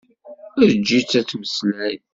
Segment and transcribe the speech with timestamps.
[0.65, 1.95] Eǧǧ-itt ad tmeslay!